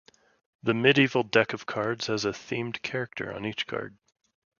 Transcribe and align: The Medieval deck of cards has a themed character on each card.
The 0.63 0.73
Medieval 0.73 1.21
deck 1.21 1.53
of 1.53 1.67
cards 1.67 2.07
has 2.07 2.25
a 2.25 2.29
themed 2.31 2.81
character 2.81 3.31
on 3.31 3.45
each 3.45 3.67
card. 3.67 3.99